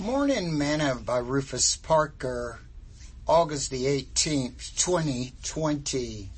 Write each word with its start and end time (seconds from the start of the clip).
Morning 0.00 0.56
Manna 0.56 0.94
by 0.94 1.18
Rufus 1.18 1.74
Parker, 1.74 2.60
August 3.26 3.72
the 3.72 3.86
18th, 3.86 4.76
2020. 4.76 6.30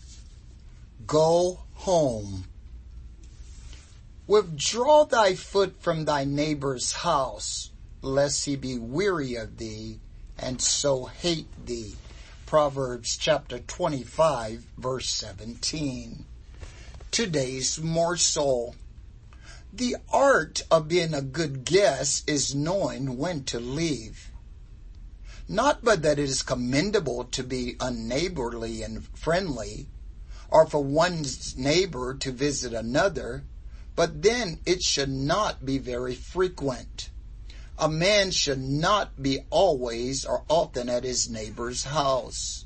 Go 1.06 1.60
home. 1.74 2.44
Withdraw 4.26 5.04
thy 5.04 5.34
foot 5.34 5.76
from 5.78 6.06
thy 6.06 6.24
neighbor's 6.24 6.92
house, 6.92 7.68
lest 8.00 8.46
he 8.46 8.56
be 8.56 8.78
weary 8.78 9.34
of 9.34 9.58
thee, 9.58 10.00
and 10.38 10.62
so 10.62 11.04
hate 11.04 11.66
thee. 11.66 11.96
Proverbs 12.46 13.18
chapter 13.18 13.58
25, 13.58 14.64
verse 14.78 15.10
17. 15.10 16.24
Today's 17.10 17.78
morsel. 17.78 18.74
The 19.72 19.96
art 20.12 20.62
of 20.68 20.88
being 20.88 21.14
a 21.14 21.22
good 21.22 21.64
guest 21.64 22.28
is 22.28 22.56
knowing 22.56 23.16
when 23.16 23.44
to 23.44 23.60
leave. 23.60 24.32
Not 25.48 25.84
but 25.84 26.02
that 26.02 26.18
it 26.18 26.28
is 26.28 26.42
commendable 26.42 27.24
to 27.24 27.44
be 27.44 27.76
unneighborly 27.78 28.82
and 28.82 29.06
friendly, 29.16 29.86
or 30.50 30.66
for 30.66 30.82
one's 30.82 31.56
neighbor 31.56 32.14
to 32.14 32.32
visit 32.32 32.74
another, 32.74 33.44
but 33.94 34.22
then 34.22 34.58
it 34.66 34.82
should 34.82 35.08
not 35.08 35.64
be 35.64 35.78
very 35.78 36.16
frequent. 36.16 37.10
A 37.78 37.88
man 37.88 38.32
should 38.32 38.60
not 38.60 39.22
be 39.22 39.40
always 39.50 40.24
or 40.24 40.42
often 40.48 40.88
at 40.88 41.04
his 41.04 41.30
neighbor's 41.30 41.84
house. 41.84 42.64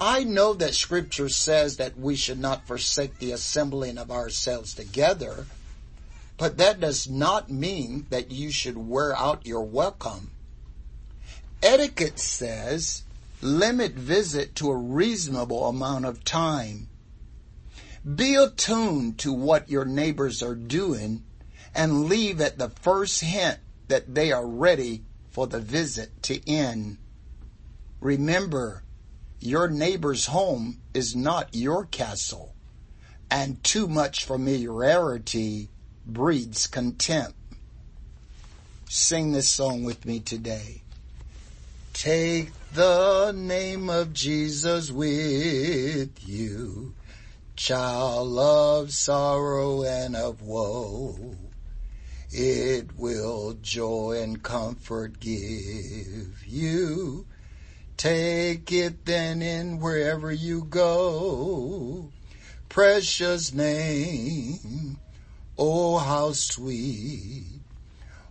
I 0.00 0.24
know 0.24 0.54
that 0.54 0.74
scripture 0.74 1.28
says 1.28 1.76
that 1.76 1.98
we 1.98 2.16
should 2.16 2.40
not 2.40 2.66
forsake 2.66 3.18
the 3.18 3.32
assembling 3.32 3.98
of 3.98 4.10
ourselves 4.10 4.72
together, 4.72 5.46
but 6.38 6.56
that 6.56 6.80
does 6.80 7.10
not 7.10 7.50
mean 7.50 8.06
that 8.10 8.30
you 8.30 8.50
should 8.50 8.78
wear 8.78 9.14
out 9.16 9.44
your 9.44 9.62
welcome. 9.62 10.30
Etiquette 11.62 12.20
says 12.20 13.02
limit 13.42 13.92
visit 13.92 14.54
to 14.54 14.70
a 14.70 14.76
reasonable 14.76 15.66
amount 15.66 16.04
of 16.04 16.24
time. 16.24 16.88
Be 18.14 18.36
attuned 18.36 19.18
to 19.18 19.32
what 19.32 19.68
your 19.68 19.84
neighbors 19.84 20.42
are 20.42 20.54
doing 20.54 21.24
and 21.74 22.06
leave 22.06 22.40
at 22.40 22.58
the 22.58 22.70
first 22.70 23.20
hint 23.20 23.58
that 23.88 24.14
they 24.14 24.30
are 24.32 24.46
ready 24.46 25.02
for 25.30 25.48
the 25.48 25.60
visit 25.60 26.22
to 26.22 26.48
end. 26.48 26.98
Remember, 28.00 28.84
your 29.40 29.68
neighbor's 29.68 30.26
home 30.26 30.80
is 30.94 31.16
not 31.16 31.54
your 31.54 31.84
castle, 31.84 32.54
and 33.30 33.62
too 33.62 33.88
much 33.88 34.24
familiarity 34.24 35.68
breeds 36.08 36.66
contempt. 36.66 37.36
Sing 38.88 39.32
this 39.32 39.48
song 39.48 39.84
with 39.84 40.06
me 40.06 40.20
today. 40.20 40.82
Take 41.92 42.52
the 42.72 43.32
name 43.32 43.90
of 43.90 44.14
Jesus 44.14 44.90
with 44.90 46.26
you, 46.26 46.94
child 47.56 48.38
of 48.38 48.92
sorrow 48.92 49.82
and 49.82 50.16
of 50.16 50.40
woe. 50.40 51.34
It 52.30 52.96
will 52.96 53.58
joy 53.60 54.20
and 54.22 54.42
comfort 54.42 55.20
give 55.20 56.46
you. 56.46 57.26
Take 57.98 58.72
it 58.72 59.04
then 59.04 59.42
in 59.42 59.80
wherever 59.80 60.32
you 60.32 60.64
go. 60.64 62.10
Precious 62.68 63.52
name 63.52 64.98
Oh, 65.60 65.98
how 65.98 66.30
sweet 66.34 67.62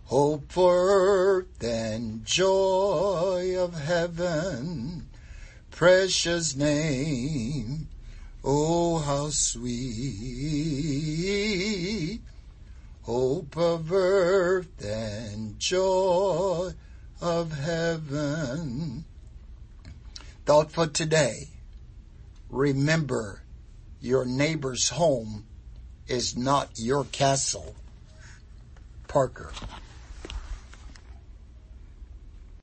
hope 0.04 0.50
for 0.50 0.88
earth 0.88 1.62
and 1.62 2.24
joy 2.24 3.54
of 3.58 3.78
heaven, 3.78 5.06
precious 5.70 6.56
name. 6.56 7.88
Oh, 8.42 8.96
how 9.00 9.28
sweet 9.28 9.68
hope 13.02 13.58
of 13.58 13.92
earth 13.92 14.82
and 14.82 15.58
joy 15.58 16.70
of 17.20 17.52
heaven. 17.52 19.04
Thought 20.46 20.72
for 20.72 20.86
today. 20.86 21.48
Remember 22.48 23.42
your 24.00 24.24
neighbor's 24.24 24.88
home 24.88 25.44
is 26.08 26.36
not 26.36 26.70
your 26.76 27.04
castle. 27.04 27.74
Parker. 29.06 29.52